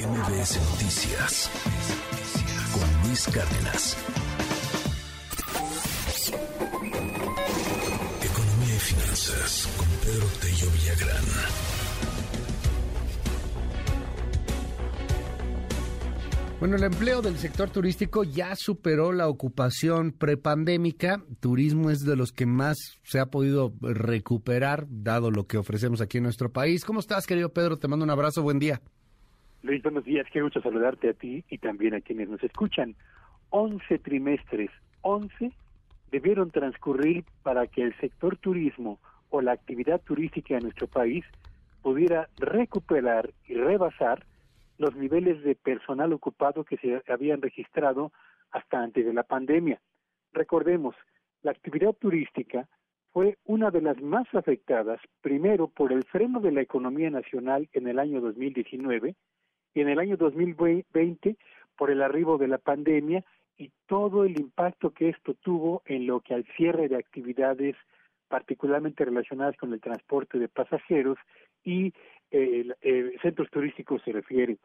MBS 0.00 0.58
Noticias 0.70 1.50
con 2.72 3.06
Luis 3.06 3.26
Cárdenas. 3.26 3.96
Economía 8.22 8.76
y 8.76 8.78
finanzas 8.78 9.68
con 9.76 9.86
Pedro 10.02 10.26
Tello 10.40 10.70
Villagrán. 10.70 11.24
Bueno, 16.60 16.76
el 16.76 16.84
empleo 16.84 17.20
del 17.20 17.36
sector 17.36 17.68
turístico 17.68 18.24
ya 18.24 18.56
superó 18.56 19.12
la 19.12 19.28
ocupación 19.28 20.12
prepandémica. 20.12 21.22
Turismo 21.40 21.90
es 21.90 22.00
de 22.06 22.16
los 22.16 22.32
que 22.32 22.46
más 22.46 22.78
se 23.02 23.18
ha 23.18 23.26
podido 23.26 23.74
recuperar, 23.82 24.86
dado 24.88 25.30
lo 25.30 25.46
que 25.46 25.58
ofrecemos 25.58 26.00
aquí 26.00 26.18
en 26.18 26.24
nuestro 26.24 26.50
país. 26.50 26.86
¿Cómo 26.86 27.00
estás, 27.00 27.26
querido 27.26 27.52
Pedro? 27.52 27.78
Te 27.78 27.86
mando 27.86 28.04
un 28.04 28.10
abrazo, 28.10 28.42
buen 28.42 28.58
día. 28.58 28.80
Luis, 29.62 29.82
buenos 29.82 30.04
días. 30.04 30.26
Qué 30.32 30.40
gusto 30.40 30.62
saludarte 30.62 31.10
a 31.10 31.12
ti 31.12 31.44
y 31.50 31.58
también 31.58 31.92
a 31.92 32.00
quienes 32.00 32.30
nos 32.30 32.42
escuchan. 32.42 32.96
Once 33.50 33.98
trimestres, 33.98 34.70
once, 35.02 35.52
debieron 36.10 36.50
transcurrir 36.50 37.24
para 37.42 37.66
que 37.66 37.82
el 37.82 37.94
sector 37.98 38.38
turismo 38.38 38.98
o 39.28 39.42
la 39.42 39.52
actividad 39.52 40.00
turística 40.00 40.54
de 40.54 40.62
nuestro 40.62 40.86
país 40.86 41.26
pudiera 41.82 42.30
recuperar 42.38 43.34
y 43.46 43.52
rebasar 43.54 44.24
los 44.78 44.96
niveles 44.96 45.42
de 45.44 45.54
personal 45.56 46.14
ocupado 46.14 46.64
que 46.64 46.78
se 46.78 47.02
habían 47.12 47.42
registrado 47.42 48.12
hasta 48.52 48.82
antes 48.82 49.04
de 49.04 49.12
la 49.12 49.24
pandemia. 49.24 49.78
Recordemos, 50.32 50.96
la 51.42 51.50
actividad 51.50 51.92
turística 51.92 52.66
fue 53.12 53.36
una 53.44 53.70
de 53.70 53.82
las 53.82 54.00
más 54.00 54.26
afectadas, 54.34 55.00
primero 55.20 55.68
por 55.68 55.92
el 55.92 56.04
freno 56.04 56.40
de 56.40 56.52
la 56.52 56.62
economía 56.62 57.10
nacional 57.10 57.68
en 57.74 57.88
el 57.88 57.98
año 57.98 58.22
2019 58.22 59.16
y 59.74 59.80
en 59.80 59.88
el 59.88 59.98
año 59.98 60.16
2020 60.16 61.36
por 61.76 61.90
el 61.90 62.02
arribo 62.02 62.38
de 62.38 62.48
la 62.48 62.58
pandemia 62.58 63.24
y 63.56 63.70
todo 63.86 64.24
el 64.24 64.40
impacto 64.40 64.90
que 64.90 65.10
esto 65.10 65.34
tuvo 65.34 65.82
en 65.84 66.06
lo 66.06 66.20
que 66.20 66.34
al 66.34 66.44
cierre 66.56 66.88
de 66.88 66.96
actividades 66.96 67.76
particularmente 68.28 69.04
relacionadas 69.04 69.56
con 69.56 69.72
el 69.72 69.80
transporte 69.80 70.38
de 70.38 70.48
pasajeros 70.48 71.18
y 71.64 71.92
eh, 72.30 72.68
centros 73.22 73.50
turísticos 73.50 74.02
se 74.02 74.12
refiere. 74.12 74.58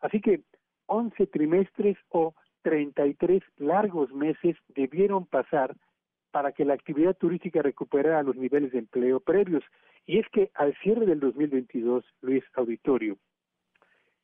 Así 0.00 0.20
que 0.20 0.40
11 0.86 1.26
trimestres 1.26 1.96
o 2.08 2.34
33 2.62 3.42
largos 3.58 4.12
meses 4.12 4.56
debieron 4.68 5.26
pasar 5.26 5.76
para 6.30 6.52
que 6.52 6.64
la 6.64 6.74
actividad 6.74 7.16
turística 7.16 7.62
recuperara 7.62 8.22
los 8.22 8.36
niveles 8.36 8.72
de 8.72 8.78
empleo 8.78 9.20
previos. 9.20 9.64
Y 10.06 10.18
es 10.18 10.26
que 10.30 10.50
al 10.54 10.74
cierre 10.82 11.06
del 11.06 11.20
2022, 11.20 12.04
Luis 12.22 12.44
Auditorio, 12.54 13.16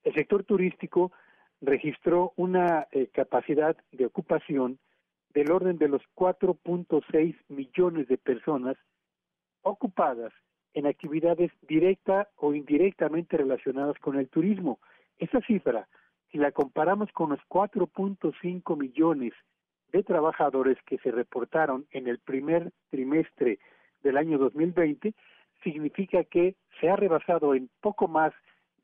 el 0.06 0.14
sector 0.14 0.44
turístico 0.44 1.10
registró 1.60 2.32
una 2.36 2.86
eh, 2.92 3.08
capacidad 3.12 3.76
de 3.90 4.06
ocupación 4.06 4.78
del 5.34 5.50
orden 5.50 5.78
de 5.78 5.88
los 5.88 6.00
4.6 6.14 7.34
millones 7.48 8.06
de 8.06 8.16
personas 8.16 8.76
ocupadas 9.62 10.32
en 10.74 10.86
actividades 10.86 11.50
directa 11.62 12.28
o 12.36 12.54
indirectamente 12.54 13.36
relacionadas 13.36 13.98
con 13.98 14.16
el 14.16 14.28
turismo. 14.28 14.78
Esa 15.18 15.40
cifra, 15.40 15.88
si 16.30 16.38
la 16.38 16.52
comparamos 16.52 17.10
con 17.10 17.30
los 17.30 17.40
4.5 17.48 18.78
millones 18.78 19.32
de 19.90 20.04
trabajadores 20.04 20.78
que 20.86 20.98
se 20.98 21.10
reportaron 21.10 21.84
en 21.90 22.06
el 22.06 22.20
primer 22.20 22.70
trimestre 22.90 23.58
del 24.04 24.18
año 24.18 24.38
2020, 24.38 25.14
significa 25.64 26.22
que 26.22 26.54
se 26.80 26.88
ha 26.88 26.94
rebasado 26.94 27.56
en 27.56 27.68
poco 27.80 28.06
más 28.06 28.32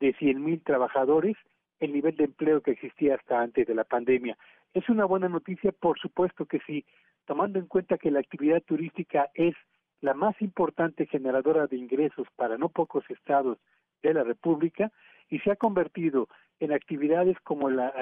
de 0.03 0.13
100.000 0.15 0.61
trabajadores 0.65 1.37
el 1.79 1.93
nivel 1.93 2.17
de 2.17 2.25
empleo 2.25 2.61
que 2.61 2.71
existía 2.71 3.15
hasta 3.15 3.39
antes 3.39 3.65
de 3.65 3.73
la 3.73 3.85
pandemia. 3.85 4.37
Es 4.73 4.89
una 4.89 5.05
buena 5.05 5.29
noticia, 5.29 5.71
por 5.71 5.97
supuesto 5.97 6.45
que 6.45 6.59
sí, 6.67 6.85
tomando 7.25 7.57
en 7.57 7.67
cuenta 7.67 7.97
que 7.97 8.11
la 8.11 8.19
actividad 8.19 8.61
turística 8.63 9.29
es 9.33 9.55
la 10.01 10.13
más 10.13 10.35
importante 10.41 11.05
generadora 11.05 11.67
de 11.67 11.77
ingresos 11.77 12.27
para 12.35 12.57
no 12.57 12.67
pocos 12.67 13.09
estados 13.09 13.57
de 14.01 14.13
la 14.13 14.25
República 14.25 14.91
y 15.29 15.39
se 15.39 15.51
ha 15.51 15.55
convertido 15.55 16.27
en 16.59 16.73
actividades 16.73 17.37
como 17.39 17.69
la 17.69 17.93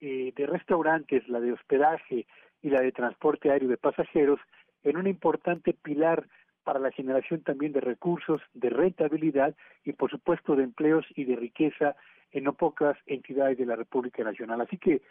eh, 0.00 0.32
de 0.34 0.46
restaurantes, 0.46 1.28
la 1.28 1.40
de 1.40 1.52
hospedaje 1.52 2.26
y 2.62 2.70
la 2.70 2.80
de 2.80 2.92
transporte 2.92 3.50
aéreo 3.50 3.68
de 3.68 3.76
pasajeros 3.76 4.40
en 4.82 4.96
un 4.96 5.06
importante 5.06 5.74
pilar 5.74 6.26
para 6.64 6.78
la 6.78 6.90
generación 6.92 7.42
también 7.42 7.72
de 7.72 7.80
recursos, 7.80 8.40
de 8.54 8.70
rentabilidad 8.70 9.54
y 9.84 9.92
por 9.92 10.10
supuesto 10.10 10.56
de 10.56 10.64
empleos 10.64 11.04
y 11.14 11.24
de 11.24 11.36
riqueza 11.36 11.96
en 12.32 12.44
no 12.44 12.54
pocas 12.54 12.96
entidades 13.06 13.58
de 13.58 13.66
la 13.66 13.76
República 13.76 14.22
Nacional. 14.22 14.60
Así 14.60 14.78
que 14.78 15.02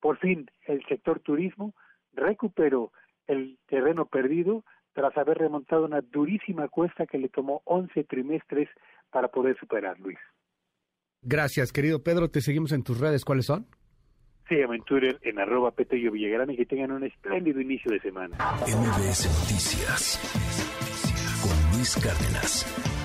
por 0.00 0.18
fin 0.18 0.50
el 0.66 0.84
sector 0.86 1.20
turismo 1.20 1.74
recuperó 2.12 2.92
el 3.26 3.58
terreno 3.66 4.06
perdido 4.06 4.64
tras 4.92 5.16
haber 5.16 5.38
remontado 5.38 5.84
una 5.84 6.00
durísima 6.00 6.68
cuesta 6.68 7.06
que 7.06 7.18
le 7.18 7.28
tomó 7.28 7.62
11 7.64 8.04
trimestres 8.04 8.68
para 9.10 9.28
poder 9.28 9.56
superar, 9.58 9.98
Luis. 10.00 10.18
Gracias, 11.22 11.72
querido 11.72 12.02
Pedro. 12.02 12.30
Te 12.30 12.40
seguimos 12.40 12.72
en 12.72 12.82
tus 12.82 12.98
redes. 13.00 13.24
¿Cuáles 13.24 13.46
son? 13.46 13.66
Sí, 14.48 14.56
en 14.56 14.82
Twitter 14.82 15.18
en 15.22 15.38
arroba 15.38 15.72
Petello 15.72 16.10
Villagrán 16.10 16.50
y 16.50 16.56
que 16.56 16.64
tengan 16.64 16.92
un 16.92 17.04
espléndido 17.04 17.60
inicio 17.60 17.92
de 17.92 18.00
semana. 18.00 18.36
MBS 18.66 19.26
Noticias 19.26 20.77
Luis 21.78 21.94
Cárdenas. 21.94 22.97